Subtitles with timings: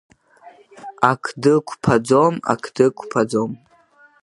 [1.11, 3.51] Ақды қәԥаӡом, ақды қәԥаӡом.